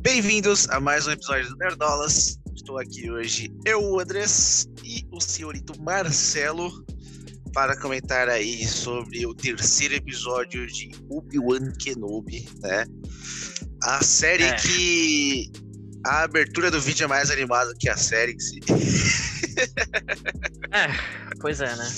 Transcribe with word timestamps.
Bem-vindos 0.00 0.68
a 0.70 0.80
mais 0.80 1.06
um 1.06 1.10
episódio 1.12 1.48
do 1.50 1.56
Nerdolas. 1.56 2.38
Estou 2.54 2.78
aqui 2.78 3.10
hoje, 3.10 3.52
eu, 3.64 3.82
o 3.82 4.00
Andrés 4.00 4.66
e 4.84 5.04
o 5.12 5.20
senhorito 5.20 5.80
Marcelo, 5.80 6.84
para 7.52 7.78
comentar 7.78 8.28
aí 8.28 8.66
sobre 8.66 9.26
o 9.26 9.34
terceiro 9.34 9.94
episódio 9.94 10.66
de 10.66 10.90
Obi-Wan 11.08 11.72
Kenobi, 11.78 12.48
né? 12.62 12.84
A 13.82 14.02
série 14.02 14.44
É. 14.44 14.54
que 14.56 15.50
a 16.06 16.22
abertura 16.24 16.70
do 16.70 16.80
vídeo 16.80 17.04
é 17.04 17.06
mais 17.06 17.30
animada 17.30 17.74
que 17.78 17.88
a 17.88 17.96
série 17.96 18.32
em 18.32 18.40
si. 18.40 18.60
É, 20.72 20.86
pois 21.40 21.60
é, 21.60 21.74
né? 21.76 21.88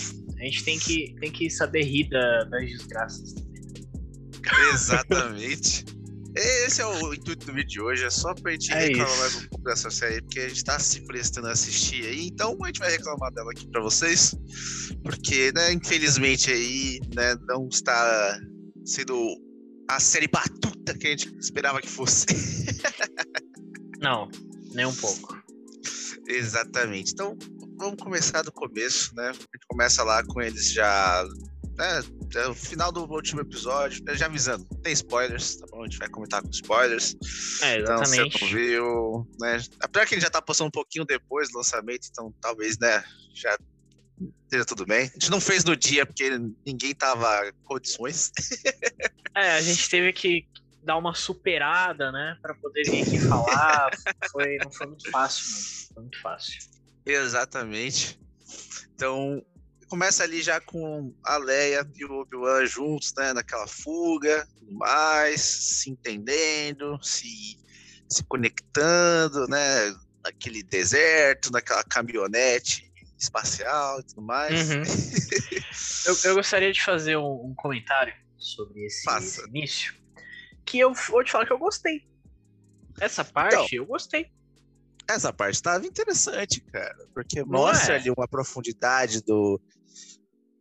A 0.41 0.45
gente 0.45 0.65
tem 0.65 0.79
que, 0.79 1.15
tem 1.21 1.31
que 1.31 1.49
saber 1.51 1.83
rir 1.85 2.09
da- 2.09 2.45
das 2.45 2.65
desgraças. 2.71 3.35
Exatamente. 4.73 5.85
Esse 6.35 6.81
é 6.81 6.87
o 6.87 7.13
intuito 7.13 7.47
do 7.47 7.53
vídeo 7.53 7.69
de 7.69 7.81
hoje, 7.81 8.05
é 8.05 8.11
só 8.11 8.35
pra 8.35 8.53
gente 8.53 8.73
É 8.73 8.87
reclamar 8.87 9.09
isso. 9.11 9.21
mais 9.21 9.37
um 9.37 9.49
pouco 9.49 9.65
dessa 9.65 9.91
série, 9.91 10.23
porque 10.23 10.41
a 10.41 10.49
gente 10.49 10.65
tá 10.65 10.79
se 10.79 11.01
prestando 11.03 11.49
a 11.49 11.53
assistir 11.53 12.07
aí, 12.07 12.27
então 12.29 12.57
a 12.63 12.67
gente 12.67 12.79
vai 12.79 12.91
reclamar 12.91 13.31
dela 13.33 13.51
aqui 13.51 13.69
pra 13.69 13.83
vocês, 13.83 14.35
porque, 15.05 15.53
né, 15.53 15.73
infelizmente 15.73 16.51
aí, 16.51 17.01
né, 17.15 17.37
não 17.49 17.69
está 17.69 18.39
sendo 18.85 19.37
a 19.91 20.01
série 20.01 20.29
batuta 20.29 20.97
que 20.97 21.07
a 21.07 21.11
gente 21.11 21.35
esperava 21.39 21.81
que 21.81 21.89
fosse. 21.89 22.27
Não, 24.01 24.29
nem 24.75 24.85
um 24.87 24.95
pouco. 24.95 25.41
Exatamente. 26.27 27.13
Então, 27.13 27.37
vamos 27.79 28.03
começar 28.03 28.43
do 28.43 28.51
começo, 28.51 29.15
né? 29.15 29.29
A 29.29 29.33
gente 29.33 29.67
começa 29.69 30.03
lá 30.03 30.25
com 30.25 30.41
eles 30.41 30.73
já. 30.73 31.25
Né, 31.79 32.03
é 32.35 32.49
o 32.49 32.55
final 32.55 32.91
do 32.91 33.05
último 33.11 33.41
episódio, 33.41 34.03
já 34.15 34.27
avisando, 34.27 34.65
tem 34.83 34.93
spoilers, 34.93 35.57
tá? 35.57 35.67
A 35.83 35.89
gente 35.89 35.99
vai 35.99 36.09
comentar 36.09 36.43
com 36.43 36.51
spoilers. 36.51 37.17
É, 37.63 37.81
Então, 37.81 37.95
exatamente. 38.03 38.39
você 38.39 38.45
não 38.45 38.53
viu, 38.53 39.31
né? 39.41 39.63
Apesar 39.81 40.07
que 40.07 40.15
ele 40.15 40.21
já 40.23 40.31
tá 40.31 40.41
postando 40.43 40.69
um 40.69 40.73
pouquinho 40.73 41.05
depois 41.05 41.51
do 41.51 41.59
lançamento, 41.59 42.09
então 42.11 42.33
talvez, 42.41 42.79
né, 42.79 43.05
já 43.35 43.57
esteja 44.45 44.65
tudo 44.65 44.85
bem. 44.87 45.03
A 45.03 45.13
gente 45.13 45.31
não 45.31 45.41
fez 45.41 45.65
no 45.65 45.77
dia 45.77 46.05
porque 46.07 46.31
ninguém 46.67 46.95
tava 46.95 47.53
com 47.53 47.75
condições. 47.75 48.31
É, 49.35 49.53
a 49.53 49.63
gente 49.63 49.89
teve 49.89 50.13
que 50.13 50.47
dar 50.85 50.99
uma 50.99 51.15
superada, 51.15 52.13
né? 52.13 52.37
Pra 52.43 52.55
poder 52.55 52.83
vir 52.83 53.01
aqui 53.01 53.19
falar. 53.19 53.91
Foi, 54.31 54.59
não 54.59 54.71
foi 54.71 54.89
muito 54.89 55.11
fácil, 55.11 55.45
não. 55.47 55.95
Foi 55.95 56.03
muito 56.03 56.21
fácil. 56.21 56.61
Exatamente. 57.07 58.21
Então, 58.95 59.43
começa 59.93 60.25
ali 60.25 60.41
já 60.41 60.59
com 60.59 61.15
a 61.23 61.37
Leia 61.37 61.87
e 61.95 62.03
o 62.07 62.21
Obi-Wan 62.21 62.65
juntos, 62.65 63.13
né, 63.15 63.35
naquela 63.35 63.67
fuga, 63.67 64.49
tudo 64.59 64.73
mais, 64.73 65.43
se 65.43 65.91
entendendo, 65.91 66.99
se, 67.03 67.59
se 68.09 68.25
conectando, 68.25 69.47
né, 69.49 69.95
naquele 70.25 70.63
deserto, 70.63 71.53
naquela 71.53 71.85
caminhonete 71.85 72.91
espacial 73.19 74.01
e 74.01 74.03
tudo 74.05 74.23
mais. 74.23 74.71
Uhum. 74.71 74.83
Eu, 76.07 76.17
eu 76.31 76.35
gostaria 76.35 76.73
de 76.73 76.83
fazer 76.83 77.17
um, 77.17 77.51
um 77.51 77.55
comentário 77.55 78.13
sobre 78.37 78.85
esse, 78.87 79.09
esse 79.09 79.47
início. 79.49 79.95
Que 80.65 80.81
eu 80.81 80.93
vou 80.93 81.23
te 81.23 81.31
falar 81.31 81.47
que 81.47 81.53
eu 81.53 81.59
gostei. 81.59 82.09
Essa 83.01 83.25
parte 83.25 83.55
Então, 83.55 83.67
eu 83.73 83.87
gostei. 83.87 84.33
Essa 85.09 85.33
parte 85.33 85.55
estava 85.55 85.87
interessante, 85.87 86.61
cara, 86.61 87.07
porque 87.15 87.45
mostra 87.45 87.95
é? 87.95 87.99
ali 87.99 88.11
uma 88.11 88.27
profundidade 88.27 89.23
do, 89.23 89.61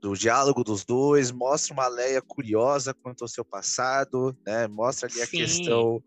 do 0.02 0.14
diálogo 0.16 0.64
dos 0.64 0.84
dois, 0.84 1.32
mostra 1.32 1.74
uma 1.74 1.88
Leia 1.88 2.22
curiosa 2.22 2.94
quanto 2.94 3.24
ao 3.24 3.28
seu 3.28 3.46
passado, 3.46 4.36
né? 4.46 4.68
Mostra 4.68 5.08
ali 5.08 5.22
a 5.22 5.26
Sim. 5.28 5.38
questão 5.38 6.04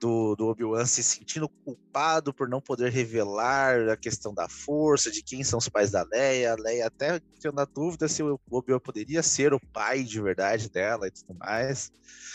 do, 0.00 0.34
do 0.36 0.46
Obi-Wan 0.46 0.86
se 0.86 1.02
sentindo 1.02 1.48
culpado 1.48 2.32
por 2.32 2.48
não 2.48 2.60
poder 2.60 2.90
revelar 2.90 3.88
a 3.88 3.96
questão 3.96 4.32
da 4.34 4.48
força, 4.48 5.10
de 5.10 5.22
quem 5.22 5.42
são 5.44 5.58
os 5.58 5.68
pais 5.68 5.90
da 5.90 6.02
Leia. 6.02 6.52
A 6.52 6.56
Leia 6.56 6.86
até 6.86 7.20
tendo 7.40 7.54
na 7.54 7.64
dúvida 7.64 8.08
se 8.08 8.22
o 8.22 8.38
Obi-Wan 8.50 8.80
poderia 8.80 9.22
ser 9.22 9.52
o 9.52 9.60
pai 9.72 10.02
de 10.02 10.20
verdade 10.20 10.68
dela 10.68 11.06
e 11.06 11.10
tudo 11.10 11.38
mais. 11.38 11.92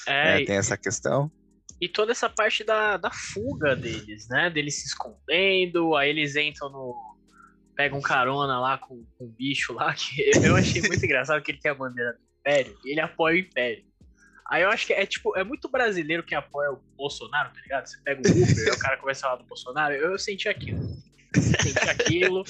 É, 0.07 0.39
né? 0.39 0.45
Tem 0.45 0.55
essa 0.55 0.77
questão. 0.77 1.31
E 1.81 1.89
toda 1.89 2.13
essa 2.13 2.29
parte 2.29 2.63
da, 2.63 2.95
da 2.95 3.11
fuga 3.11 3.75
deles, 3.75 4.27
né? 4.29 4.49
Deles 4.49 4.81
se 4.81 4.87
escondendo, 4.87 5.95
aí 5.95 6.09
eles 6.09 6.35
entram 6.35 6.69
no. 6.69 7.12
Pegam 7.75 8.01
carona 8.01 8.59
lá 8.59 8.77
com, 8.77 9.03
com 9.17 9.25
o 9.25 9.29
bicho 9.29 9.73
lá, 9.73 9.93
que 9.93 10.21
eu 10.43 10.55
achei 10.55 10.81
muito 10.81 11.03
engraçado 11.03 11.41
que 11.41 11.51
ele 11.51 11.59
tem 11.59 11.71
a 11.71 11.75
bandeira 11.75 12.13
do 12.13 12.19
Império 12.39 12.77
e 12.85 12.91
ele 12.91 12.99
apoia 12.99 13.35
o 13.35 13.39
Império. 13.39 13.83
Aí 14.49 14.61
eu 14.61 14.69
acho 14.69 14.85
que 14.85 14.93
é 14.93 15.05
tipo, 15.05 15.35
é 15.37 15.43
muito 15.43 15.69
brasileiro 15.69 16.21
que 16.21 16.35
apoia 16.35 16.71
o 16.71 16.81
Bolsonaro, 16.95 17.51
tá 17.53 17.61
ligado? 17.61 17.87
Você 17.87 17.97
pega 18.03 18.21
o 18.21 18.31
Uber 18.31 18.57
e 18.67 18.69
o 18.69 18.79
cara 18.79 18.97
começa 18.97 19.25
a 19.25 19.29
falar 19.29 19.41
do 19.41 19.47
Bolsonaro, 19.47 19.93
eu, 19.93 20.11
eu 20.11 20.19
senti 20.19 20.47
aquilo. 20.47 20.79
Senti 21.33 21.89
aquilo. 21.89 22.43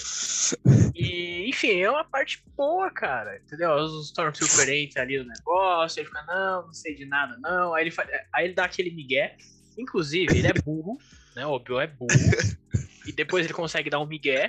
E, 0.93 1.49
enfim, 1.49 1.81
é 1.81 1.89
uma 1.89 2.03
parte 2.03 2.43
boa, 2.57 2.91
cara. 2.91 3.37
Entendeu? 3.37 3.71
Os 3.75 4.07
Stormtrooper 4.07 4.69
entram 4.69 5.03
ali 5.03 5.17
no 5.17 5.25
negócio, 5.25 5.99
ele 5.99 6.07
fica, 6.07 6.23
não, 6.23 6.65
não 6.65 6.73
sei 6.73 6.95
de 6.95 7.05
nada, 7.05 7.37
não. 7.39 7.73
Aí 7.73 7.87
ele, 7.87 7.95
aí 8.33 8.45
ele 8.45 8.53
dá 8.53 8.65
aquele 8.65 8.91
migué. 8.91 9.37
Inclusive, 9.77 10.37
ele 10.37 10.47
é 10.47 10.53
burro, 10.53 10.97
né? 11.35 11.45
O 11.45 11.51
Obi-Wan 11.51 11.83
é 11.83 11.87
burro. 11.87 12.09
e 13.05 13.11
depois 13.11 13.45
ele 13.45 13.53
consegue 13.53 13.89
dar 13.89 13.99
um 13.99 14.05
migué. 14.05 14.47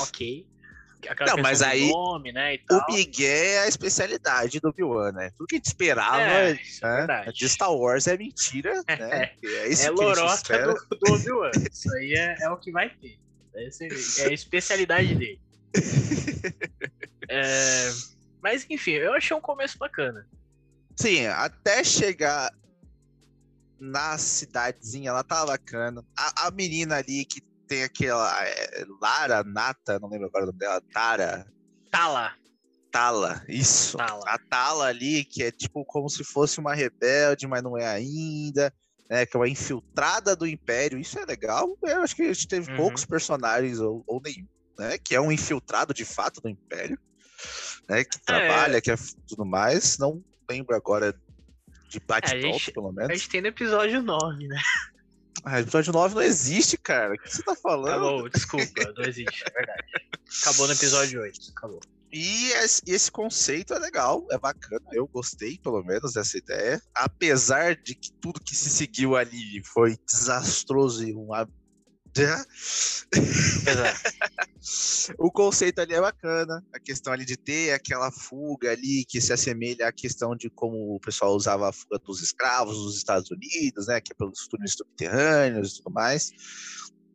Ok. 0.00 0.46
Aquela 1.08 1.34
Não, 1.34 1.42
mas 1.42 1.62
aí 1.62 1.88
nome, 1.88 2.32
né? 2.32 2.58
O 2.70 2.92
Miguel 2.92 3.28
é 3.28 3.58
a 3.60 3.68
especialidade 3.68 4.60
do 4.60 4.68
Obi-Wan, 4.68 5.12
né? 5.12 5.30
Tudo 5.36 5.48
que 5.48 5.56
a 5.56 5.58
gente 5.58 5.66
esperava 5.66 6.20
É, 6.20 6.50
é 6.50 6.52
né, 6.52 6.58
verdade. 6.80 7.32
de 7.32 7.48
Star 7.48 7.74
Wars 7.74 8.06
é 8.06 8.16
mentira, 8.16 8.72
né? 8.88 9.32
É 9.42 9.68
isso 9.68 9.82
É 9.82 9.92
que 9.92 10.02
a 10.02 10.06
gente 10.06 10.18
lorota 10.18 10.58
do, 10.90 10.96
do 10.98 11.12
Obi-Wan. 11.12 11.50
Isso 11.72 11.92
aí 11.96 12.14
é, 12.14 12.36
é 12.42 12.50
o 12.50 12.56
que 12.56 12.70
vai 12.70 12.88
ter. 12.88 13.18
Esse 13.54 14.22
é 14.22 14.28
a 14.28 14.32
especialidade 14.32 15.14
dele. 15.14 15.40
É, 17.28 17.88
mas 18.42 18.66
enfim, 18.68 18.90
eu 18.90 19.14
achei 19.14 19.34
um 19.34 19.40
começo 19.40 19.78
bacana. 19.78 20.26
Sim, 20.96 21.26
até 21.28 21.82
chegar 21.82 22.52
na 23.80 24.18
cidadezinha, 24.18 25.10
ela 25.10 25.24
tá 25.24 25.46
bacana. 25.46 26.04
A, 26.16 26.48
a 26.48 26.50
menina 26.50 26.96
ali 26.96 27.24
que 27.24 27.40
tem 27.72 27.82
aquela 27.84 28.44
é, 28.46 28.84
Lara, 29.00 29.42
Nata, 29.42 29.98
não 29.98 30.10
lembro 30.10 30.26
agora 30.26 30.44
o 30.44 30.46
nome 30.48 30.58
dela, 30.58 30.82
Tara, 30.92 31.46
lá. 31.94 32.34
Tala, 32.90 33.42
isso. 33.48 33.96
Tala. 33.96 34.22
A 34.26 34.38
Tala 34.38 34.84
ali, 34.88 35.24
que 35.24 35.42
é 35.42 35.50
tipo 35.50 35.82
como 35.86 36.10
se 36.10 36.22
fosse 36.22 36.60
uma 36.60 36.74
rebelde, 36.74 37.46
mas 37.46 37.62
não 37.62 37.78
é 37.78 37.86
ainda, 37.86 38.70
né? 39.08 39.24
Que 39.24 39.34
é 39.34 39.40
uma 39.40 39.48
infiltrada 39.48 40.36
do 40.36 40.46
Império. 40.46 40.98
Isso 40.98 41.18
é 41.18 41.24
legal. 41.24 41.74
Eu 41.82 42.02
acho 42.02 42.14
que 42.14 42.20
a 42.20 42.32
gente 42.34 42.46
teve 42.46 42.70
Uhum. 42.70 42.76
poucos 42.76 43.06
personagens, 43.06 43.80
ou, 43.80 44.04
ou 44.06 44.20
nenhum, 44.22 44.46
né? 44.78 44.98
Que 44.98 45.14
é 45.14 45.20
um 45.22 45.32
infiltrado 45.32 45.94
de 45.94 46.04
fato 46.04 46.42
do 46.42 46.50
Império, 46.50 46.98
né? 47.88 48.04
Que 48.04 48.20
trabalha, 48.22 48.82
que 48.82 48.90
é 48.90 48.96
tudo 49.26 49.46
mais. 49.46 49.96
Não 49.96 50.22
lembro 50.50 50.76
agora 50.76 51.14
de 51.88 51.98
É, 52.10 52.14
a 52.24 52.26
gente- 52.36 52.72
pelo 52.72 52.88
A 52.90 52.92
menos. 52.92 53.12
gente 53.18 53.30
tem 53.30 53.40
no 53.40 53.46
episódio 53.46 54.02
9, 54.02 54.46
né? 54.46 54.60
Ah, 55.44 55.60
episódio 55.60 55.92
9 55.92 56.14
não 56.14 56.22
existe, 56.22 56.76
cara. 56.76 57.14
O 57.14 57.18
que 57.18 57.28
você 57.28 57.42
tá 57.42 57.54
falando? 57.56 57.88
Acabou, 57.88 58.28
desculpa, 58.28 58.92
não 58.96 59.04
existe, 59.04 59.42
é 59.46 59.50
verdade. 59.52 59.84
Acabou 60.40 60.66
no 60.66 60.72
episódio 60.72 61.20
8, 61.20 61.38
acabou. 61.56 61.80
E 62.12 62.52
esse, 62.86 63.10
conceito 63.10 63.72
é 63.72 63.78
legal, 63.78 64.26
é 64.30 64.38
bacana. 64.38 64.84
Eu 64.92 65.08
gostei, 65.08 65.58
pelo 65.58 65.82
menos, 65.82 66.12
dessa 66.12 66.36
ideia. 66.36 66.80
Apesar 66.94 67.74
de 67.74 67.94
que 67.94 68.12
tudo 68.20 68.40
que 68.40 68.54
se 68.54 68.68
seguiu 68.68 69.16
ali 69.16 69.64
foi 69.64 69.96
desastroso 70.06 71.08
e 71.08 71.14
uma. 71.14 71.48
Exato. 72.16 72.48
o 75.18 75.30
conceito 75.30 75.80
ali 75.80 75.94
é 75.94 76.00
bacana. 76.00 76.62
A 76.74 76.78
questão 76.78 77.12
ali 77.12 77.24
de 77.24 77.36
ter 77.36 77.72
aquela 77.72 78.10
fuga 78.10 78.72
ali 78.72 79.04
que 79.08 79.20
se 79.20 79.32
assemelha 79.32 79.88
à 79.88 79.92
questão 79.92 80.36
de 80.36 80.50
como 80.50 80.94
o 80.94 81.00
pessoal 81.00 81.34
usava 81.34 81.68
a 81.68 81.72
fuga 81.72 81.98
dos 82.04 82.22
escravos 82.22 82.76
nos 82.76 82.96
Estados 82.96 83.30
Unidos, 83.30 83.86
né? 83.86 84.00
Que 84.00 84.12
é 84.12 84.16
pelos 84.16 84.46
túneis 84.48 84.72
subterrâneos 84.72 85.72
e 85.72 85.82
tudo 85.82 85.92
mais. 85.92 86.30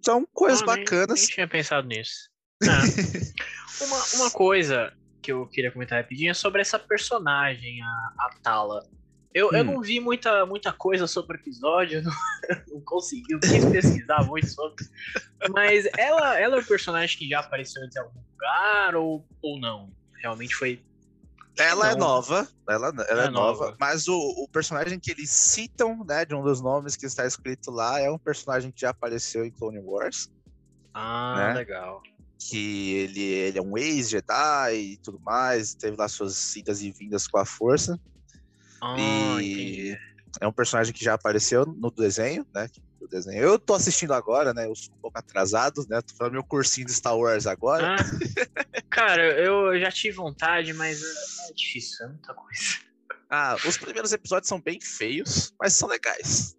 São 0.03 0.25
coisas 0.33 0.61
Não, 0.61 0.73
nem- 0.73 0.83
bacanas. 0.83 1.19
Nem 1.19 1.27
tinha 1.27 1.47
pensado 1.47 1.87
nisso. 1.87 2.29
Ah, 2.63 2.81
uma, 3.85 4.03
uma 4.15 4.31
coisa 4.31 4.93
que 5.21 5.31
eu 5.31 5.45
queria 5.47 5.71
comentar 5.71 6.01
rapidinho 6.01 6.31
é 6.31 6.33
sobre 6.33 6.61
essa 6.61 6.79
personagem, 6.79 7.81
a, 7.81 7.87
a 8.19 8.29
Tala. 8.41 8.87
Eu, 9.33 9.51
eu 9.53 9.61
Hum. 9.61 9.73
não 9.73 9.81
vi 9.81 9.99
muita, 9.99 10.45
muita 10.45 10.71
coisa 10.73 11.05
sobre 11.07 11.37
o 11.37 11.39
episódio, 11.39 11.99
eu 11.99 12.03
não, 12.03 12.11
não 12.75 12.81
consegui, 12.81 13.33
não 13.33 13.39
quis 13.39 13.65
pesquisar 13.65 14.23
muito 14.25 14.47
sobre. 14.47 14.83
Mas 15.53 15.85
ela, 15.97 16.39
ela 16.39 16.55
é 16.55 16.59
um 16.59 16.63
personagem 16.63 17.17
que 17.17 17.27
já 17.29 17.39
apareceu 17.39 17.83
em 17.83 17.99
algum 17.99 18.19
lugar 18.31 18.95
ou, 18.95 19.27
ou 19.41 19.59
não? 19.59 19.91
Realmente 20.21 20.55
foi. 20.55 20.83
Ela 21.59 21.89
é 21.89 21.91
Não. 21.93 21.99
nova, 21.99 22.47
ela, 22.69 22.87
ela 23.09 23.23
é, 23.23 23.25
É 23.25 23.29
nova, 23.29 23.65
nova. 23.65 23.77
mas 23.79 24.07
o, 24.07 24.15
o 24.15 24.47
personagem 24.47 24.99
que 24.99 25.09
eles 25.11 25.29
citam, 25.31 26.03
né, 26.07 26.23
de 26.23 26.35
um 26.35 26.43
dos 26.43 26.61
nomes 26.61 26.95
que 26.95 27.05
está 27.07 27.25
escrito 27.25 27.71
lá, 27.71 27.99
é 27.99 28.09
um 28.11 28.17
personagem 28.19 28.71
que 28.71 28.81
já 28.81 28.91
apareceu 28.91 29.43
em 29.43 29.51
Clone 29.51 29.79
Wars, 29.79 30.29
Ah, 30.93 31.33
Né? 31.35 31.53
legal. 31.55 32.01
que 32.39 32.93
ele, 32.93 33.21
ele 33.23 33.57
é 33.57 33.61
um 33.61 33.75
ex-Jedi 33.75 34.75
e 34.75 34.97
tudo 34.99 35.19
mais, 35.19 35.73
teve 35.73 35.97
lá 35.97 36.07
suas 36.07 36.55
idas 36.55 36.81
e 36.83 36.91
vindas 36.91 37.27
com 37.27 37.39
a 37.39 37.45
força, 37.45 37.99
Ah, 38.81 38.95
e 39.41 39.91
entendi. 39.91 39.97
é 40.41 40.47
um 40.47 40.53
personagem 40.53 40.93
que 40.93 41.03
já 41.03 41.13
apareceu 41.13 41.65
no 41.65 41.89
desenho, 41.91 42.45
né, 42.53 42.67
do 42.99 43.07
desenho. 43.07 43.41
Eu 43.41 43.59
tô 43.59 43.73
assistindo 43.73 44.13
agora, 44.13 44.53
né? 44.53 44.65
Eu 44.65 44.75
sou 44.75 44.93
um 44.95 44.99
pouco 44.99 45.17
atrasado, 45.19 45.85
né? 45.89 46.01
Tô 46.01 46.13
fazendo 46.17 46.33
meu 46.33 46.43
cursinho 46.43 46.85
de 46.87 46.93
Star 46.93 47.17
Wars 47.17 47.45
agora. 47.47 47.95
Ah, 47.95 47.97
cara, 48.89 49.39
eu 49.39 49.79
já 49.79 49.91
tive 49.91 50.15
vontade, 50.15 50.73
mas 50.73 51.01
é 51.01 51.53
difícil, 51.53 52.05
é 52.05 52.09
muita 52.09 52.33
coisa. 52.33 52.61
Ah, 53.29 53.55
os 53.65 53.77
primeiros 53.77 54.13
episódios 54.13 54.47
são 54.47 54.61
bem 54.61 54.79
feios, 54.81 55.53
mas 55.59 55.73
são 55.73 55.87
legais. 55.89 56.55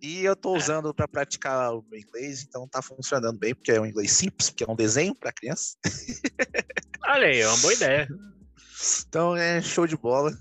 E 0.00 0.24
eu 0.24 0.34
tô 0.34 0.54
É. 0.56 0.58
usando 0.58 0.92
pra 0.94 1.06
praticar 1.06 1.72
o 1.74 1.84
meu 1.88 1.98
inglês, 2.00 2.42
então 2.42 2.66
tá 2.68 2.82
funcionando 2.82 3.38
bem, 3.38 3.54
porque 3.54 3.70
é 3.72 3.80
um 3.80 3.86
inglês 3.86 4.10
simples, 4.12 4.50
porque 4.50 4.64
é 4.64 4.70
um 4.70 4.74
desenho 4.76 5.14
pra 5.14 5.32
criança. 5.32 5.76
Olha 7.04 7.26
aí, 7.28 7.38
é 7.40 7.48
uma 7.48 7.58
boa 7.58 7.72
ideia. 7.74 8.08
Então 9.06 9.36
é 9.36 9.62
show 9.62 9.86
de 9.86 9.96
bola. 9.96 10.36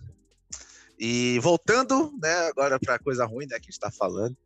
E 1.04 1.40
voltando, 1.40 2.16
né, 2.22 2.32
agora 2.48 2.80
pra 2.80 3.00
coisa 3.00 3.26
ruim, 3.26 3.48
né, 3.48 3.60
que 3.60 3.70
a 3.70 3.72
gente 3.72 3.80
tá 3.80 3.90
falando. 3.90 4.38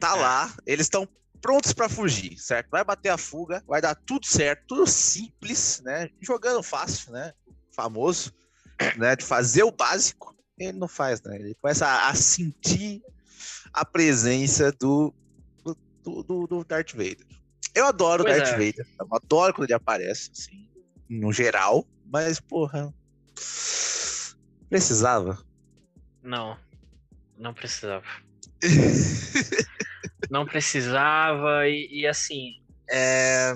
Tá 0.00 0.16
lá, 0.16 0.52
eles 0.66 0.86
estão 0.86 1.08
prontos 1.40 1.72
pra 1.72 1.88
fugir, 1.88 2.36
certo? 2.38 2.68
Vai 2.70 2.82
bater 2.82 3.10
a 3.10 3.16
fuga, 3.16 3.62
vai 3.68 3.80
dar 3.80 3.94
tudo 3.94 4.26
certo, 4.26 4.64
tudo 4.66 4.84
simples, 4.84 5.80
né? 5.84 6.10
Jogando 6.20 6.60
fácil, 6.60 7.12
né? 7.12 7.32
Famoso, 7.70 8.34
né, 8.98 9.14
de 9.14 9.24
fazer 9.24 9.62
o 9.62 9.70
básico. 9.70 10.36
Ele 10.58 10.76
não 10.76 10.88
faz, 10.88 11.22
né? 11.22 11.36
Ele 11.36 11.54
começa 11.54 11.86
a, 11.86 12.08
a 12.08 12.14
sentir 12.16 13.00
a 13.72 13.84
presença 13.84 14.72
do 14.72 15.14
do, 16.02 16.22
do, 16.24 16.46
do 16.48 16.64
Darth 16.64 16.90
Vader. 16.94 17.26
Eu 17.76 17.86
adoro 17.86 18.24
o 18.24 18.26
Pois 18.26 18.38
Darth 18.38 18.54
é. 18.54 18.66
Vader, 18.66 18.86
eu 18.98 19.08
adoro 19.12 19.54
quando 19.54 19.66
ele 19.66 19.74
aparece, 19.74 20.32
assim, 20.32 20.68
no 21.08 21.32
geral, 21.32 21.86
mas, 22.06 22.40
porra, 22.40 22.92
precisava. 24.68 25.38
Não, 26.22 26.56
não 27.36 27.54
precisava. 27.54 28.04
Não 30.30 30.46
precisava 30.46 31.66
e, 31.66 31.88
e, 31.90 32.06
assim, 32.06 32.62
é... 32.88 33.52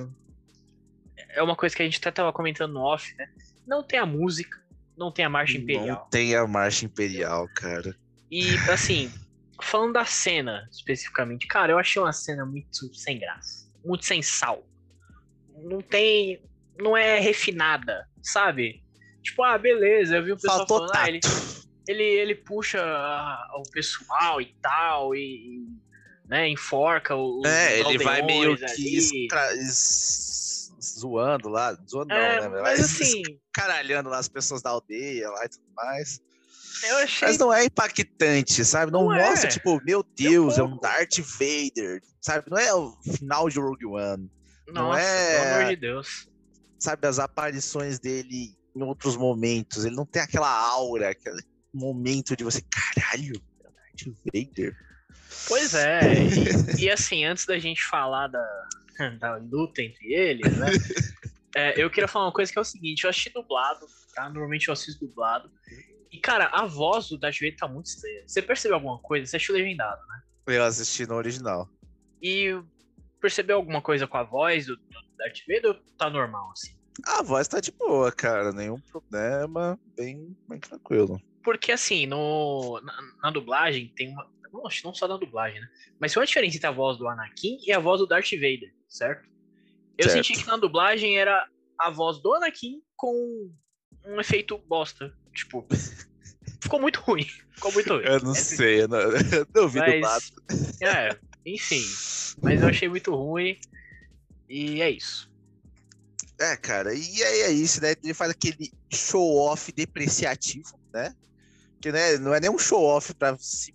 é 1.28 1.42
uma 1.42 1.54
coisa 1.54 1.76
que 1.76 1.82
a 1.82 1.84
gente 1.84 1.98
até 1.98 2.10
tava 2.10 2.32
comentando 2.32 2.72
no 2.72 2.80
off, 2.80 3.14
né? 3.16 3.28
Não 3.64 3.82
tem 3.82 3.98
a 3.98 4.06
música, 4.06 4.58
não 4.96 5.12
tem 5.12 5.24
a 5.24 5.30
marcha 5.30 5.56
imperial. 5.56 5.86
Não 5.86 6.08
tem 6.08 6.34
a 6.34 6.46
marcha 6.46 6.84
imperial, 6.84 7.48
cara. 7.54 7.96
E, 8.30 8.56
assim, 8.70 9.12
falando 9.62 9.92
da 9.94 10.04
cena 10.04 10.68
especificamente, 10.70 11.46
cara, 11.46 11.72
eu 11.72 11.78
achei 11.78 12.00
uma 12.02 12.12
cena 12.12 12.44
muito 12.44 12.92
sem 12.94 13.18
graça. 13.18 13.70
Muito 13.84 14.04
sem 14.04 14.22
sal. 14.22 14.66
Não 15.56 15.80
tem. 15.80 16.42
Não 16.78 16.96
é 16.96 17.20
refinada, 17.20 18.08
sabe? 18.20 18.82
Tipo, 19.22 19.44
ah, 19.44 19.56
beleza, 19.56 20.16
eu 20.16 20.24
vi 20.24 20.32
o 20.32 20.36
pessoal 20.36 20.58
Faltou 20.58 20.78
falando, 20.78 20.96
ah, 20.96 21.08
ele. 21.08 21.20
Ele, 21.88 22.02
ele 22.02 22.34
puxa 22.34 22.80
o 23.56 23.62
pessoal 23.70 24.40
e 24.40 24.54
tal, 24.62 25.14
e. 25.14 25.18
e, 25.18 25.66
né, 26.28 26.48
enforca 26.48 27.14
o. 27.14 27.40
os 27.40 27.46
É, 27.46 27.80
ele 27.80 27.98
vai 27.98 28.22
meio 28.22 28.56
que 28.56 28.98
zoando 30.82 31.48
lá, 31.48 31.76
zoando 31.88 32.12
É, 32.12 32.40
não, 32.40 32.50
né? 32.50 32.62
mas 32.62 32.80
assim, 32.80 33.22
caralhando 33.52 34.08
lá 34.10 34.18
as 34.18 34.28
pessoas 34.28 34.62
da 34.62 34.70
aldeia 34.70 35.28
lá 35.30 35.44
e 35.44 35.48
tudo 35.48 35.64
mais. 35.74 36.20
eu 36.88 36.96
achei. 36.98 37.28
Mas 37.28 37.38
não 37.38 37.52
é 37.52 37.64
impactante, 37.64 38.64
sabe? 38.64 38.92
Não, 38.92 39.04
Não 39.06 39.14
é. 39.14 39.28
mostra, 39.30 39.48
tipo, 39.48 39.80
meu 39.84 40.02
Deus, 40.16 40.58
é 40.58 40.62
um. 40.62 40.78
Darth 40.78 41.18
Vader, 41.20 42.00
sabe? 42.20 42.50
Não 42.50 42.58
é 42.58 42.74
o 42.74 42.94
final 43.16 43.48
de 43.48 43.58
Rogue 43.58 43.86
One, 43.86 44.30
não 44.68 44.88
Nossa, 44.88 45.00
é- 45.00 45.40
pelo 45.42 45.54
amor 45.54 45.68
de 45.70 45.76
Deus. 45.76 46.28
sabe? 46.78 47.06
As 47.06 47.18
aparições 47.18 47.98
dele 47.98 48.54
em 48.76 48.82
outros 48.82 49.16
momentos, 49.16 49.84
ele 49.84 49.94
não 49.94 50.04
tem 50.04 50.20
aquela 50.20 50.50
aura, 50.50 51.10
aquele 51.10 51.42
momento 51.74 52.36
de 52.36 52.44
você, 52.44 52.62
caralho, 52.62 53.34
Darth 53.62 54.16
Vader. 54.32 54.76
Pois 55.48 55.74
é, 55.74 56.00
e, 56.78 56.84
e 56.84 56.90
assim, 56.90 57.24
antes 57.24 57.44
da 57.46 57.58
gente 57.58 57.84
falar 57.84 58.28
da, 58.28 58.68
da 59.18 59.36
luta 59.36 59.82
entre 59.82 60.12
eles, 60.12 60.56
né? 60.56 60.66
é, 61.56 61.82
eu 61.82 61.90
queria 61.90 62.08
falar 62.08 62.26
uma 62.26 62.32
coisa 62.32 62.52
que 62.52 62.58
é 62.58 62.62
o 62.62 62.64
seguinte, 62.64 63.04
eu 63.04 63.10
assisti 63.10 63.30
dublado, 63.30 63.86
tá? 64.14 64.28
Normalmente 64.28 64.68
eu 64.68 64.72
assisto 64.72 65.06
dublado. 65.06 65.50
E, 66.10 66.18
cara, 66.18 66.46
a 66.46 66.64
voz 66.64 67.08
do 67.08 67.18
Darth 67.18 67.40
Vader 67.40 67.56
tá 67.56 67.66
muito 67.66 67.86
estranha. 67.86 68.22
Você 68.26 68.40
percebeu 68.40 68.76
alguma 68.76 68.98
coisa? 69.00 69.26
Você 69.26 69.36
assistiu 69.36 69.56
legendado, 69.56 70.00
né? 70.06 70.22
Eu 70.46 70.64
assisti 70.64 71.06
no 71.06 71.16
original. 71.16 71.68
E 72.22 72.56
percebeu 73.20 73.56
alguma 73.56 73.82
coisa 73.82 74.06
com 74.06 74.16
a 74.16 74.22
voz 74.22 74.66
do, 74.66 74.76
do 74.76 75.00
Darth 75.18 75.38
Vader 75.48 75.70
ou 75.70 75.74
tá 75.98 76.08
normal, 76.08 76.50
assim? 76.52 76.72
A 77.06 77.22
voz 77.22 77.48
tá 77.48 77.58
de 77.58 77.72
boa, 77.72 78.12
cara, 78.12 78.52
nenhum 78.52 78.80
problema, 78.80 79.78
bem, 79.96 80.36
bem 80.48 80.60
tranquilo. 80.60 81.20
Porque, 81.44 81.70
assim, 81.72 82.06
no, 82.06 82.80
na, 82.82 83.02
na 83.22 83.30
dublagem 83.30 83.92
tem 83.94 84.08
uma... 84.08 84.24
Que 84.70 84.84
não 84.84 84.94
só 84.94 85.06
na 85.06 85.16
dublagem, 85.16 85.60
né? 85.60 85.68
Mas 86.00 86.12
tem 86.12 86.20
uma 86.20 86.26
diferença 86.26 86.56
entre 86.56 86.66
a 86.68 86.70
voz 86.70 86.96
do 86.96 87.06
Anakin 87.08 87.58
e 87.66 87.72
a 87.72 87.78
voz 87.78 88.00
do 88.00 88.06
Darth 88.06 88.30
Vader, 88.30 88.72
certo? 88.88 89.28
Eu 89.98 90.08
Certo. 90.08 90.24
senti 90.24 90.40
que 90.40 90.46
na 90.46 90.56
dublagem 90.56 91.18
era 91.18 91.48
a 91.78 91.90
voz 91.90 92.18
do 92.22 92.32
Anakin 92.34 92.80
com 92.96 93.52
um 94.06 94.20
efeito 94.20 94.56
bosta. 94.58 95.12
Tipo, 95.34 95.66
ficou 96.60 96.80
muito 96.80 97.00
ruim. 97.00 97.26
Ficou 97.52 97.72
muito 97.72 97.92
ruim. 97.94 98.04
Eu 98.04 98.20
não 98.20 98.32
É, 98.32 98.34
sei, 98.36 98.82
eu 98.82 98.88
não, 98.88 98.98
eu 98.98 99.46
não 99.54 99.68
vi 99.68 99.80
dublado. 99.80 100.24
mas, 100.48 100.80
é, 100.80 101.18
enfim. 101.44 101.82
Mas 102.40 102.62
eu 102.62 102.68
achei 102.68 102.88
muito 102.88 103.14
ruim. 103.14 103.58
E 104.48 104.80
é 104.80 104.90
isso. 104.90 105.30
É, 106.38 106.56
cara, 106.56 106.94
e 106.94 107.22
aí 107.22 107.40
é 107.40 107.50
isso, 107.50 107.80
né? 107.82 107.94
Ele 108.02 108.14
faz 108.14 108.30
aquele 108.30 108.72
show-off 108.92 109.72
depreciativo, 109.72 110.78
né? 110.92 111.14
Que 111.84 111.92
né, 111.92 112.16
não 112.16 112.32
é 112.32 112.40
nem 112.40 112.48
um 112.48 112.58
show-off 112.58 113.12
pra 113.12 113.36
se, 113.38 113.70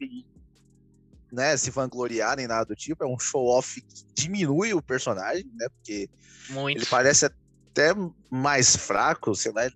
né, 1.31 1.55
se 1.55 1.69
vangloriar 1.69 2.37
nem 2.37 2.47
nada 2.47 2.65
do 2.65 2.75
tipo, 2.75 3.03
é 3.03 3.07
um 3.07 3.19
show-off 3.19 3.79
que 3.79 4.03
diminui 4.15 4.73
o 4.73 4.81
personagem, 4.81 5.45
né? 5.53 5.69
Porque 5.69 6.09
Muito. 6.49 6.79
ele 6.79 6.87
parece 6.87 7.27
até 7.27 7.93
mais 8.27 8.75
fraco, 8.75 9.35
sei 9.35 9.51
lá. 9.51 9.69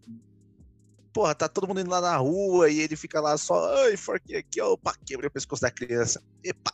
Porra, 1.13 1.35
tá 1.35 1.47
todo 1.47 1.67
mundo 1.67 1.81
indo 1.81 1.91
lá 1.91 2.01
na 2.01 2.17
rua 2.17 2.71
e 2.71 2.79
ele 2.79 2.95
fica 2.95 3.21
lá 3.21 3.37
só, 3.37 3.71
ai, 3.83 3.95
forquei 3.95 4.37
aqui, 4.37 4.59
ó, 4.59 4.71
opa, 4.71 4.95
quebrei 5.05 5.27
o 5.27 5.31
pescoço 5.31 5.61
da 5.61 5.69
criança. 5.69 6.19
Epa, 6.43 6.73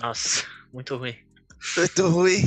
Nossa, 0.00 0.46
muito 0.72 0.96
ruim. 0.96 1.14
muito 1.76 2.08
ruim. 2.08 2.40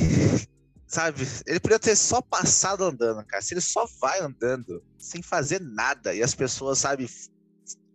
Sabe? 0.88 1.28
Ele 1.46 1.60
podia 1.60 1.78
ter 1.78 1.96
só 1.96 2.20
passado 2.20 2.84
andando, 2.84 3.24
cara. 3.26 3.44
Se 3.44 3.54
ele 3.54 3.62
só 3.62 3.86
vai 4.02 4.22
andando, 4.22 4.84
sem 4.98 5.22
fazer 5.22 5.62
nada, 5.62 6.16
e 6.16 6.24
as 6.24 6.34
pessoas, 6.34 6.80
sabe, 6.80 7.08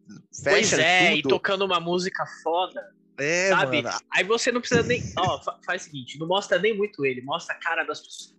f- 0.09 0.43
Pois 0.45 0.73
é, 0.73 1.15
e 1.15 1.23
tudo. 1.23 1.35
tocando 1.35 1.65
uma 1.65 1.81
música 1.81 2.25
foda, 2.43 2.81
É, 3.19 3.49
sabe? 3.49 3.83
mano. 3.83 3.99
Aí 4.13 4.25
você 4.25 4.51
não 4.53 4.61
precisa 4.61 4.83
nem. 4.83 5.03
Ó, 5.19 5.43
fa- 5.43 5.59
faz 5.65 5.83
o 5.83 5.85
seguinte, 5.87 6.19
não 6.19 6.27
mostra 6.27 6.59
nem 6.59 6.77
muito 6.77 7.05
ele, 7.05 7.21
mostra 7.23 7.55
a 7.55 7.59
cara 7.59 7.85
das 7.85 8.01
pessoas. 8.01 8.39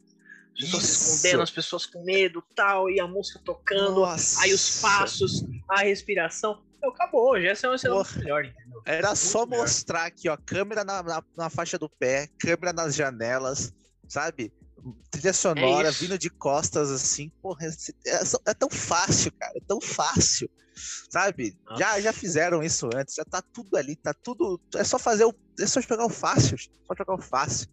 As 0.51 0.65
pessoas 0.65 0.83
se 0.83 0.91
escondendo, 0.91 1.41
as 1.41 1.51
pessoas 1.51 1.85
com 1.85 2.03
medo 2.03 2.43
tal, 2.53 2.89
e 2.89 2.99
a 2.99 3.07
música 3.07 3.39
tocando, 3.45 4.01
Nossa. 4.01 4.41
aí 4.41 4.53
os 4.53 4.79
passos, 4.81 5.43
a 5.69 5.81
respiração. 5.83 6.61
Meu, 6.81 6.91
acabou, 6.91 7.39
já 7.41 7.49
é 7.49 7.89
muito 7.89 8.19
melhor, 8.19 8.43
entendeu? 8.45 8.81
Era 8.85 9.15
só 9.15 9.45
melhor. 9.45 9.61
mostrar 9.63 10.05
aqui, 10.05 10.27
ó, 10.27 10.37
câmera 10.45 10.83
na, 10.83 11.01
na, 11.03 11.23
na 11.37 11.49
faixa 11.49 11.77
do 11.77 11.89
pé, 11.89 12.27
câmera 12.39 12.73
nas 12.73 12.95
janelas, 12.95 13.73
sabe? 14.07 14.51
Trilha 15.11 15.33
sonora 15.33 15.89
isso. 15.89 15.99
vindo 15.99 16.17
de 16.17 16.29
costas, 16.29 16.89
assim, 16.91 17.29
porra, 17.41 17.67
é, 18.05 18.25
só- 18.25 18.39
é 18.45 18.53
tão 18.53 18.69
fácil, 18.69 19.31
cara, 19.33 19.53
é 19.55 19.61
tão 19.67 19.79
fácil, 19.81 20.49
sabe? 21.09 21.57
Já, 21.77 21.99
já 21.99 22.13
fizeram 22.13 22.63
isso 22.63 22.89
antes, 22.95 23.15
já 23.15 23.25
tá 23.25 23.41
tudo 23.41 23.75
ali, 23.77 23.95
tá 23.95 24.13
tudo. 24.13 24.59
É 24.75 24.83
só 24.83 24.97
fazer 24.99 25.25
o. 25.25 25.33
É 25.59 25.65
só 25.65 25.81
jogar 25.81 26.05
o 26.05 26.09
fácil, 26.09 26.57
só 26.57 26.95
jogar 26.97 27.15
o 27.15 27.21
fácil. 27.21 27.67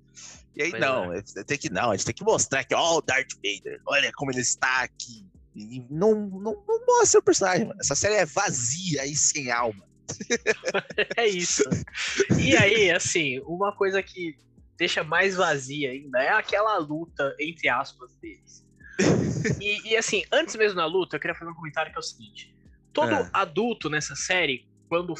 E 0.54 0.62
aí, 0.62 0.70
Pois 0.70 0.80
não, 0.80 1.12
é, 1.12 1.22
tem 1.46 1.58
que 1.58 1.68
não, 1.70 1.90
a 1.90 1.96
gente 1.96 2.06
tem 2.06 2.14
que 2.14 2.24
mostrar 2.24 2.64
que, 2.64 2.74
ó, 2.74 2.96
o 2.96 3.02
Darth 3.02 3.32
Vader, 3.36 3.80
olha 3.86 4.10
como 4.14 4.30
ele 4.30 4.40
está 4.40 4.82
aqui. 4.82 5.26
E 5.54 5.86
não, 5.90 6.14
não, 6.14 6.62
não 6.66 6.86
mostra 6.86 7.20
o 7.20 7.22
personagem, 7.22 7.66
mano. 7.66 7.80
Essa 7.80 7.94
série 7.94 8.14
é 8.16 8.26
vazia 8.26 9.06
e 9.06 9.14
sem 9.16 9.50
alma. 9.50 9.86
É 11.16 11.26
isso. 11.26 11.62
E 12.38 12.56
aí, 12.56 12.90
assim, 12.90 13.40
uma 13.40 13.74
coisa 13.74 14.02
que 14.02 14.38
deixa 14.76 15.02
mais 15.02 15.36
vazia 15.36 15.90
ainda 15.90 16.22
é 16.22 16.28
aquela 16.28 16.76
luta, 16.78 17.34
entre 17.40 17.68
aspas, 17.68 18.14
deles. 18.16 18.64
E, 19.60 19.92
e, 19.92 19.96
assim, 19.96 20.24
antes 20.32 20.56
mesmo 20.56 20.76
da 20.76 20.86
luta, 20.86 21.16
eu 21.16 21.20
queria 21.20 21.34
fazer 21.34 21.50
um 21.50 21.54
comentário 21.54 21.92
que 21.92 21.98
é 21.98 22.00
o 22.00 22.02
seguinte: 22.02 22.52
todo 22.92 23.12
É. 23.12 23.30
adulto 23.32 23.88
nessa 23.88 24.16
série, 24.16 24.66
quando 24.88 25.14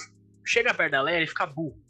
chega 0.45 0.75
perto 0.75 0.93
da 0.93 1.03
Leia, 1.03 1.19
ele 1.19 1.27
fica 1.29 1.47
burro. 1.47 1.81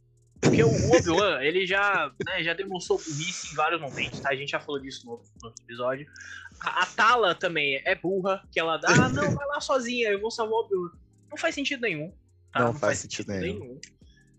Porque 0.41 0.63
o 0.63 0.69
Obi-Wan, 0.93 1.41
ele 1.41 1.67
já, 1.67 2.13
né, 2.27 2.43
já 2.43 2.53
demonstrou 2.53 2.99
burrice 2.99 3.53
em 3.53 3.55
vários 3.55 3.81
momentos, 3.81 4.21
tá? 4.21 4.31
A 4.31 4.37
gente 4.37 4.51
já 4.51 4.61
falou 4.61 4.81
disso 4.81 5.07
no 5.07 5.13
outro, 5.13 5.31
episódio. 5.63 6.07
A, 6.61 6.83
a 6.83 6.87
Tala 6.87 7.35
também 7.35 7.81
é 7.85 7.95
burra, 7.95 8.43
que 8.53 8.61
ela 8.61 8.77
dá, 8.77 8.89
ah, 8.89 9.09
não, 9.09 9.33
vai 9.35 9.47
lá 9.47 9.61
sozinha, 9.61 10.11
eu 10.11 10.21
vou 10.21 10.31
salvar 10.31 10.55
o 10.57 10.65
Obi-Wan. 10.65 10.91
Não 11.31 11.37
faz 11.39 11.55
sentido 11.55 11.81
nenhum. 11.81 12.13
tá? 12.53 12.61
Não 12.61 12.75
faz 12.75 12.99
sentido 12.99 13.33
nenhum. 13.33 13.81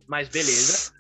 Mas 0.06 0.30
beleza. 0.30 0.94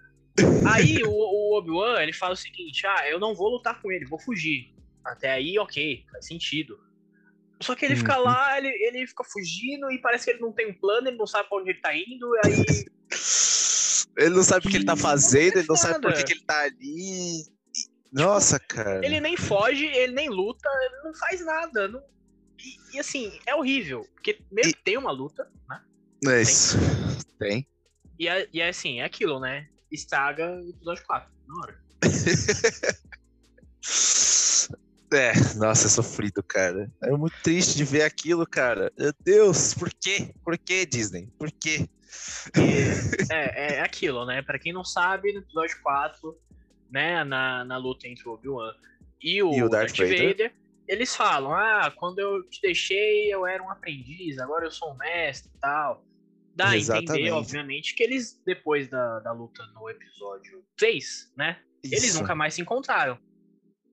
Aí 0.65 1.03
o, 1.03 1.09
o 1.09 1.57
Obi-Wan, 1.57 2.01
ele 2.01 2.13
fala 2.13 2.33
o 2.33 2.37
seguinte, 2.37 2.85
ah, 2.85 3.09
eu 3.09 3.19
não 3.19 3.33
vou 3.35 3.49
lutar 3.49 3.81
com 3.81 3.91
ele, 3.91 4.05
vou 4.05 4.19
fugir. 4.19 4.73
Até 5.05 5.31
aí, 5.31 5.57
ok, 5.57 6.03
faz 6.11 6.25
sentido. 6.27 6.77
Só 7.61 7.73
que 7.75 7.85
ele 7.85 7.95
fica 7.95 8.17
Uhum. 8.17 8.23
lá, 8.23 8.57
ele, 8.57 8.67
ele 8.69 9.07
fica 9.07 9.23
fugindo 9.23 9.89
e 9.91 9.99
parece 9.99 10.25
que 10.25 10.31
ele 10.31 10.39
não 10.41 10.51
tem 10.53 10.69
um 10.69 10.73
plano, 10.79 11.07
ele 11.07 11.17
não 11.17 11.25
sabe 11.25 11.49
pra 11.49 11.57
onde 11.57 11.71
ele 11.71 11.81
tá 11.81 11.95
indo, 11.95 12.35
e 12.35 12.39
aí 12.45 12.85
Ele 14.17 14.29
não 14.35 14.43
sabe 14.43 14.67
o 14.67 14.69
que 14.69 14.77
ele 14.77 14.85
tá 14.85 14.95
Não 14.95 15.01
fazendo, 15.01 15.57
ele 15.57 15.67
não 15.67 15.75
sabe 15.75 16.01
por 16.01 16.13
que, 16.13 16.33
ele 16.33 16.41
tá 16.45 16.61
ali. 16.61 17.43
Nossa, 18.11 18.59
cara. 18.59 19.05
Ele 19.05 19.19
nem 19.19 19.37
foge, 19.37 19.85
ele 19.85 20.13
nem 20.13 20.27
luta, 20.29 20.67
ele 20.85 21.03
não 21.03 21.13
faz 21.15 21.45
nada. 21.45 21.87
não- 21.87 22.01
E, 22.59 22.95
e, 22.95 22.99
assim, 22.99 23.39
é 23.45 23.53
horrível. 23.55 24.07
Porque 24.15 24.39
mesmo 24.51 24.71
E- 24.71 24.73
que 24.73 24.83
tem 24.83 24.97
uma 24.97 25.11
luta, 25.11 25.47
né? 25.69 25.83
É 26.27 26.41
isso. 26.41 26.77
Tem. 27.37 27.67
E 28.19 28.27
é, 28.27 28.49
e 28.51 28.59
é 28.59 28.69
assim, 28.69 28.99
é 29.01 29.03
aquilo, 29.03 29.39
né? 29.39 29.67
Estraga 29.91 30.59
o 30.61 30.69
episódio 30.69 31.03
4, 31.05 31.29
na 31.47 31.55
hora. 31.61 31.79
É, 35.13 35.31
nossa, 35.55 35.87
é 35.87 35.89
sofrido, 35.89 36.43
cara. 36.43 36.91
É 37.01 37.11
muito 37.11 37.35
triste 37.41 37.77
de 37.77 37.85
ver 37.85 38.01
aquilo, 38.01 38.45
cara. 38.45 38.91
Meu 38.97 39.13
Deus, 39.23 39.73
por 39.73 39.89
quê? 39.89 40.33
Por 40.43 40.57
quê, 40.57 40.85
Disney? 40.85 41.29
Por 41.39 41.49
quê? 41.49 41.87
E 42.57 43.33
é, 43.33 43.75
é 43.75 43.81
aquilo, 43.81 44.25
né? 44.25 44.41
Pra 44.41 44.59
quem 44.59 44.73
não 44.73 44.83
sabe, 44.83 45.31
no 45.31 45.39
episódio 45.39 45.77
4, 45.81 46.37
né, 46.91 47.23
na, 47.23 47.63
na 47.63 47.77
luta 47.77 48.07
entre 48.07 48.27
o 48.27 48.33
Obi-Wan 48.33 48.73
e 49.21 49.41
o, 49.41 49.53
E 49.53 49.63
o 49.63 49.69
Darth 49.69 49.95
Darth, 49.95 50.09
Vader. 50.09 50.27
Vader, 50.27 50.53
eles 50.87 51.15
falam: 51.15 51.53
Ah, 51.53 51.91
quando 51.95 52.19
eu 52.19 52.43
te 52.49 52.61
deixei, 52.61 53.33
eu 53.33 53.47
era 53.47 53.63
um 53.63 53.69
aprendiz, 53.69 54.37
agora 54.39 54.65
eu 54.65 54.71
sou 54.71 54.91
um 54.91 54.97
mestre 54.97 55.51
e 55.55 55.59
tal. 55.59 56.03
Dá 56.57 56.69
a 56.69 56.77
entender, 56.77 57.03
Exatamente. 57.03 57.31
obviamente, 57.31 57.95
que 57.95 58.01
eles, 58.01 58.41
depois 58.43 58.89
da, 58.89 59.19
da 59.19 59.31
luta 59.31 59.63
no 59.75 59.87
episódio 59.87 60.65
3, 60.75 61.31
né? 61.37 61.59
Eles 61.83 62.03
Isso. 62.03 62.19
nunca 62.19 62.33
mais 62.33 62.55
se 62.55 62.61
encontraram. 62.61 63.17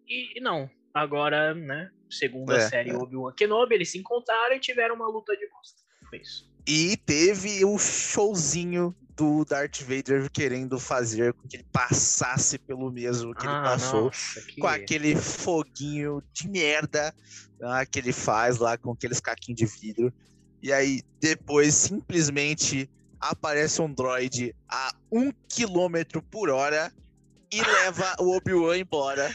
E, 0.09 0.39
e 0.39 0.41
não. 0.41 0.69
Agora, 0.95 1.55
né? 1.55 1.91
Segundo 2.09 2.51
a 2.53 2.57
É, 2.57 2.69
série 2.69 2.91
é. 2.91 2.97
Obi-Wan 2.97 3.35
Kenobi, 3.35 3.75
eles 3.75 3.91
se 3.91 3.99
encontraram 3.99 4.57
e 4.57 4.61
tiveram 4.61 4.95
uma 4.95 5.07
luta 5.07 5.37
de 5.37 5.47
bosta. 5.51 5.83
Foi 6.09 6.19
isso. 6.21 6.51
E 6.67 6.97
teve 6.97 7.63
o 7.67 7.79
showzinho 7.79 8.97
do 9.15 9.45
Darth 9.45 9.83
Vader 9.83 10.31
querendo 10.31 10.81
fazer 10.81 11.35
com 11.35 11.47
que 11.47 11.57
ele 11.57 11.67
passasse 11.71 12.59
pelo 12.59 12.91
mesmo 12.91 13.35
que 13.35 13.47
ele 13.47 13.53
passou. 13.63 14.01
Ah, 14.01 14.05
nossa, 14.05 14.41
que... 14.41 14.61
Com 14.61 14.67
aquele 14.67 15.15
foguinho 15.17 16.23
de 16.33 16.49
merda 16.49 17.15
ah, 17.63 17.85
que 17.85 17.99
ele 17.99 18.13
faz 18.13 18.57
lá 18.57 18.79
com 18.79 18.93
aqueles 18.93 19.21
caquinhos 19.21 19.59
de 19.59 19.67
vidro. 19.67 20.13
E 20.65 20.73
aí, 20.73 21.03
depois, 21.21 21.75
simplesmente 21.75 22.89
aparece 23.21 23.83
um 23.83 23.93
droid 23.93 24.57
a 24.67 24.95
um 25.13 25.31
quilômetro 25.47 26.23
por 26.23 26.49
hora 26.49 26.91
e 27.53 27.61
leva 27.61 28.17
o 28.19 28.35
Obi-Wan 28.35 28.79
embora. 28.79 29.31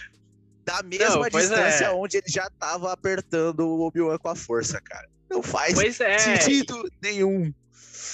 Da 0.66 0.82
mesma 0.82 1.18
Não, 1.18 1.30
distância 1.30 1.86
é. 1.86 1.92
onde 1.92 2.18
ele 2.18 2.26
já 2.28 2.50
tava 2.60 2.92
apertando 2.92 3.60
o 3.60 3.82
Obi-Wan 3.82 4.18
com 4.18 4.30
a 4.30 4.36
força, 4.36 4.82
cara. 4.82 5.08
Não 5.30 5.44
faz 5.44 5.78
é. 6.02 6.18
sentido 6.18 6.92
nenhum. 7.00 7.54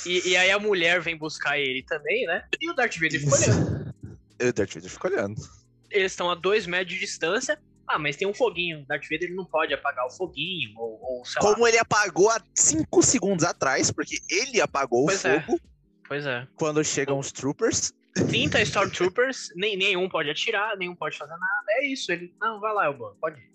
E, 0.05 0.31
e 0.31 0.35
aí 0.35 0.51
a 0.51 0.59
mulher 0.59 0.99
vem 0.99 1.17
buscar 1.17 1.57
ele 1.57 1.83
também, 1.83 2.25
né? 2.25 2.43
E 2.59 2.69
o 2.69 2.73
Darth 2.73 2.95
Vader 2.95 3.21
fica 3.21 3.35
olhando. 3.35 3.95
E 4.41 4.45
o 4.45 4.53
Darth 4.53 4.73
Vader 4.73 4.89
fica 4.89 5.07
olhando. 5.07 5.41
Eles 5.89 6.11
estão 6.11 6.29
a 6.29 6.35
dois 6.35 6.67
metros 6.67 6.93
de 6.93 6.99
distância. 6.99 7.57
Ah, 7.87 7.99
mas 7.99 8.15
tem 8.15 8.27
um 8.27 8.33
foguinho. 8.33 8.85
Darth 8.87 9.03
Vader 9.03 9.23
ele 9.29 9.35
não 9.35 9.45
pode 9.45 9.73
apagar 9.73 10.05
o 10.05 10.09
foguinho, 10.09 10.73
ou, 10.77 10.99
ou 11.01 11.25
sei 11.25 11.41
lá. 11.41 11.53
Como 11.53 11.67
ele 11.67 11.77
apagou 11.77 12.29
há 12.29 12.41
5 12.53 13.03
segundos 13.03 13.43
atrás, 13.45 13.91
porque 13.91 14.17
ele 14.29 14.59
apagou 14.59 15.05
Pois 15.05 15.23
o 15.23 15.27
é. 15.27 15.41
fogo 15.41 15.59
Pois 16.07 16.25
é. 16.25 16.47
quando 16.55 16.83
chegam 16.83 17.19
os 17.19 17.31
troopers. 17.31 17.93
30 18.13 18.61
Stormtroopers, 18.63 19.49
nem, 19.55 19.75
nenhum 19.77 20.07
pode 20.09 20.29
atirar, 20.29 20.77
nenhum 20.77 20.95
pode 20.95 21.17
fazer 21.17 21.31
nada. 21.37 21.65
É 21.69 21.85
isso. 21.85 22.11
Ele. 22.11 22.33
Não, 22.39 22.59
vai 22.59 22.73
lá, 22.73 22.85
Elban, 22.85 23.13
pode 23.19 23.39
ir. 23.39 23.51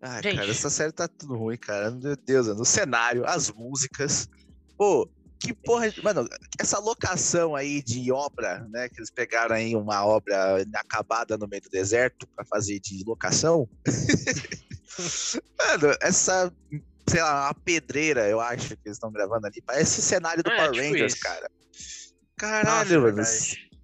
Ah, 0.00 0.20
Gente. 0.20 0.36
cara, 0.36 0.50
essa 0.50 0.68
série 0.70 0.90
tá 0.92 1.06
tudo 1.06 1.36
ruim, 1.36 1.56
cara. 1.56 1.90
Meu 1.90 2.16
Deus, 2.16 2.48
o 2.48 2.64
cenário, 2.64 3.24
as 3.24 3.50
músicas. 3.52 4.28
Pô, 4.76 5.08
que 5.42 5.54
porra. 5.54 5.92
Mano, 6.02 6.28
essa 6.58 6.78
locação 6.78 7.54
aí 7.54 7.82
de 7.82 8.10
obra, 8.12 8.66
né? 8.70 8.88
Que 8.88 8.98
eles 9.00 9.10
pegaram 9.10 9.54
aí 9.56 9.74
uma 9.76 10.04
obra 10.04 10.62
inacabada 10.62 11.36
no 11.36 11.46
meio 11.48 11.62
do 11.62 11.68
deserto 11.70 12.26
pra 12.34 12.44
fazer 12.44 12.80
de 12.80 13.02
locação. 13.04 13.68
Mano, 15.58 15.94
essa. 16.00 16.52
Sei 17.08 17.20
lá, 17.20 17.46
uma 17.46 17.54
pedreira, 17.54 18.28
eu 18.28 18.40
acho 18.40 18.68
que 18.76 18.82
eles 18.86 18.96
estão 18.96 19.10
gravando 19.10 19.46
ali. 19.46 19.60
Parece 19.66 20.00
cenário 20.00 20.42
do 20.42 20.50
É, 20.50 20.56
Power 20.56 20.70
tipo 20.72 20.84
Rangers, 20.84 21.14
isso. 21.14 21.22
cara. 21.22 21.50
Nossa, 21.50 22.12
Caralho, 22.36 22.94
é 23.08 23.12
mano. 23.12 23.22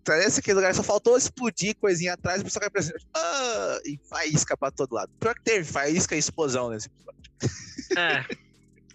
Parece 0.05 0.41
aquele 0.41 0.55
lugar 0.55 0.75
só 0.75 0.83
faltou 0.83 1.19
explodir 1.19 1.77
coisinha 1.77 2.15
atrás, 2.15 2.41
o 2.41 2.45
pessoal 2.45 2.63
cai 2.63 2.71
pra 2.71 2.81
cima. 2.83 2.99
Ah, 3.15 3.79
e 3.85 3.99
faísca 4.09 4.57
pra 4.57 4.71
todo 4.71 4.93
lado. 4.95 5.13
Pior 5.21 5.35
que 5.35 5.43
teve 5.43 5.65
faísca 5.71 6.15
e 6.17 6.19
explosão 6.19 6.71
nesse 6.71 6.87
episódio. 6.89 7.19
É. 7.97 8.25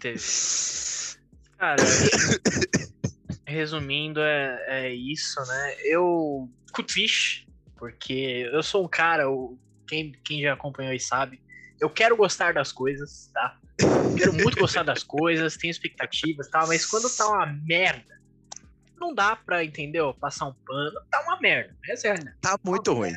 Teve. 0.00 0.18
Cara, 1.64 1.82
resumindo, 3.46 4.20
é, 4.20 4.64
é 4.68 4.94
isso, 4.94 5.40
né? 5.46 5.76
Eu 5.86 6.46
fico 6.66 6.82
triste, 6.82 7.48
porque 7.74 8.50
eu 8.52 8.62
sou 8.62 8.84
um 8.84 8.88
cara, 8.88 9.24
quem, 9.88 10.12
quem 10.22 10.42
já 10.42 10.52
acompanhou 10.52 10.92
aí 10.92 11.00
sabe, 11.00 11.40
eu 11.80 11.88
quero 11.88 12.18
gostar 12.18 12.52
das 12.52 12.70
coisas, 12.70 13.30
tá? 13.32 13.58
Eu 13.80 14.14
quero 14.14 14.34
muito 14.34 14.60
gostar 14.60 14.82
das 14.82 15.02
coisas, 15.02 15.56
tenho 15.56 15.70
expectativas 15.70 16.48
e 16.48 16.50
tal, 16.50 16.68
mas 16.68 16.84
quando 16.84 17.08
tá 17.08 17.26
uma 17.28 17.46
merda, 17.46 18.20
não 19.00 19.14
dá 19.14 19.34
pra, 19.34 19.64
entendeu? 19.64 20.12
Passar 20.12 20.48
um 20.48 20.54
pano, 20.66 21.00
tá 21.10 21.22
uma 21.22 21.40
merda. 21.40 21.74
Essa 21.88 22.08
é 22.08 22.10
a. 22.10 22.34
Tá 22.42 22.58
muito 22.62 22.92
ruim. 22.92 23.14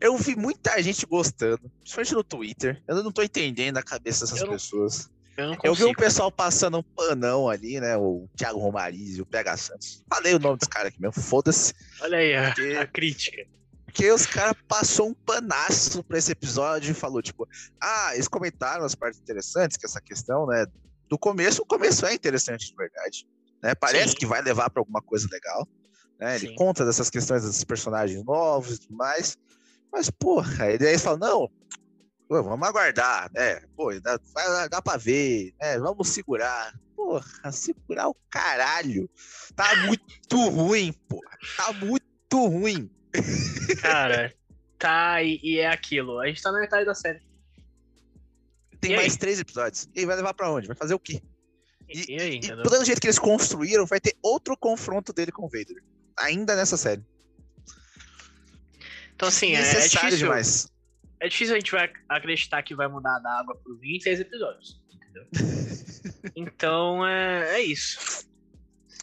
Eu 0.00 0.16
vi 0.16 0.34
muita 0.34 0.82
gente 0.82 1.06
gostando, 1.06 1.70
principalmente 1.78 2.14
no 2.14 2.24
Twitter. 2.24 2.82
Eu 2.88 3.00
não 3.04 3.12
tô 3.12 3.22
entendendo 3.22 3.76
a 3.76 3.82
cabeça 3.82 4.24
dessas 4.24 4.40
Eu 4.40 4.48
pessoas. 4.48 5.08
Eu 5.36 5.44
Eu 5.64 5.74
vi 5.74 5.84
um 5.84 5.86
consigo. 5.88 5.96
pessoal 5.96 6.30
passando 6.32 6.78
um 6.78 6.82
panão 6.82 7.48
ali, 7.48 7.80
né? 7.80 7.96
O 7.96 8.28
Thiago 8.36 8.58
Romariz 8.58 9.16
e 9.16 9.22
o 9.22 9.26
PH 9.26 9.56
Santos. 9.56 10.04
Falei 10.08 10.34
o 10.34 10.38
nome 10.38 10.58
dos 10.58 10.68
caras 10.68 10.88
aqui 10.88 11.00
mesmo, 11.00 11.20
foda-se. 11.22 11.72
Olha 12.00 12.18
aí 12.18 12.34
a, 12.36 12.46
Porque- 12.54 12.76
a 12.76 12.86
crítica. 12.86 13.46
Porque 13.86 14.10
os 14.12 14.24
caras 14.26 14.54
passou 14.68 15.08
um 15.08 15.14
panaço 15.14 16.04
pra 16.04 16.16
esse 16.18 16.30
episódio 16.30 16.92
e 16.92 16.94
falou, 16.94 17.20
tipo, 17.20 17.48
ah, 17.80 18.10
eles 18.14 18.28
comentaram 18.28 18.84
as 18.84 18.94
partes 18.94 19.20
interessantes, 19.20 19.76
que 19.76 19.84
essa 19.86 20.00
questão, 20.00 20.46
né? 20.46 20.64
Do 21.08 21.18
começo, 21.18 21.62
o 21.62 21.66
começo 21.66 22.06
é 22.06 22.14
interessante 22.14 22.68
de 22.68 22.74
verdade. 22.76 23.26
Né? 23.62 23.74
Parece 23.74 24.10
Sim. 24.10 24.16
que 24.16 24.26
vai 24.26 24.40
levar 24.42 24.70
pra 24.70 24.80
alguma 24.80 25.02
coisa 25.02 25.26
legal. 25.30 25.66
Né? 26.20 26.36
Ele 26.36 26.48
Sim. 26.48 26.54
conta 26.54 26.84
dessas 26.84 27.10
questões 27.10 27.42
dos 27.42 27.64
personagens 27.64 28.22
novos 28.24 28.76
e 28.76 28.80
tudo 28.80 28.94
mais. 28.96 29.36
Mas, 29.92 30.08
porra, 30.08 30.66
aí 30.66 30.74
eles 30.74 31.02
falam, 31.02 31.18
não, 31.18 31.50
vamos 32.30 32.68
aguardar, 32.68 33.30
né? 33.32 33.60
Pô, 33.76 33.92
dá, 34.00 34.18
dá 34.68 34.80
pra 34.80 34.96
ver, 34.96 35.52
né? 35.60 35.78
Vamos 35.78 36.08
segurar. 36.08 36.72
Porra, 36.94 37.50
segurar 37.50 38.08
o 38.08 38.16
caralho. 38.30 39.08
Tá 39.56 39.74
muito 39.86 40.48
ruim, 40.48 40.92
porra. 41.08 41.38
Tá 41.56 41.72
muito 41.72 42.46
ruim. 42.46 42.90
Cara, 43.80 44.32
tá, 44.78 45.22
e, 45.22 45.40
e 45.42 45.58
é 45.58 45.66
aquilo. 45.66 46.20
A 46.20 46.26
gente 46.28 46.40
tá 46.42 46.52
na 46.52 46.60
metade 46.60 46.84
da 46.86 46.94
série. 46.94 47.20
Tem 48.80 48.92
E 48.92 48.96
mais 48.96 49.12
aí? 49.14 49.18
três 49.18 49.40
episódios. 49.40 49.88
E 49.94 50.06
vai 50.06 50.16
levar 50.16 50.32
pra 50.32 50.50
onde? 50.50 50.66
Vai 50.66 50.76
fazer 50.76 50.94
o 50.94 50.98
quê? 51.00 51.20
E, 51.88 52.14
e 52.14 52.20
aí, 52.20 52.36
E 52.42 52.62
do 52.62 52.84
jeito 52.84 53.00
que 53.00 53.08
eles 53.08 53.18
construíram, 53.18 53.84
vai 53.84 53.98
ter 54.00 54.16
outro 54.22 54.56
confronto 54.56 55.12
dele 55.12 55.32
com 55.32 55.46
o 55.46 55.48
Vader. 55.48 55.82
Ainda 56.18 56.54
nessa 56.54 56.76
série. 56.76 57.04
Então, 59.14 59.28
assim, 59.28 59.54
é, 59.54 59.60
é 59.60 59.88
difícil. 59.88 60.18
demais. 60.18 60.68
É 61.20 61.28
difícil 61.28 61.54
a 61.54 61.58
gente 61.58 61.70
vai 61.70 61.90
acreditar 62.08 62.62
que 62.62 62.74
vai 62.74 62.88
mudar 62.88 63.18
da 63.18 63.40
água 63.40 63.58
em 63.82 64.00
seis 64.00 64.20
episódios. 64.20 64.80
Entendeu? 64.92 65.26
então, 66.34 67.06
é, 67.06 67.56
é 67.56 67.60
isso. 67.60 68.28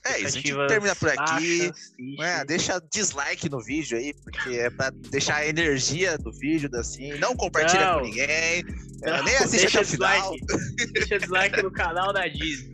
É 0.06 0.20
isso, 0.20 0.28
a 0.38 0.42
gente 0.42 0.68
termina 0.68 0.96
por 0.96 1.10
aqui. 1.10 1.72
É, 2.20 2.46
deixa 2.46 2.80
dislike 2.92 3.50
no 3.50 3.62
vídeo 3.62 3.98
aí, 3.98 4.14
porque 4.24 4.52
é 4.52 4.70
pra 4.70 4.90
deixar 4.90 5.38
a 5.38 5.48
energia 5.48 6.18
do 6.18 6.32
vídeo 6.32 6.70
assim. 6.76 7.14
Não 7.20 7.36
compartilha 7.36 7.92
Não. 7.92 8.00
com 8.00 8.06
ninguém. 8.06 8.26
é, 8.26 8.64
Não, 9.06 9.24
nem 9.24 9.36
assiste 9.36 9.62
deixa 9.62 9.82
até 9.82 9.88
o 9.88 9.92
final. 9.92 10.32
dislike. 10.32 10.94
Deixa 10.94 11.20
dislike 11.20 11.62
no 11.62 11.72
canal 11.72 12.14
da 12.14 12.26
Disney. 12.28 12.72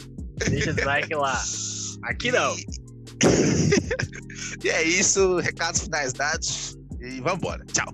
Deixa 0.50 0.74
dislike 0.74 1.16
lá. 1.16 1.42
Aqui 2.04 2.32
não. 2.32 2.56
E 4.64 4.70
é 4.70 4.82
isso, 4.82 5.38
recados 5.40 5.82
finais 5.82 6.14
dados. 6.14 6.78
E 7.02 7.20
vambora. 7.20 7.66
Tchau. 7.66 7.94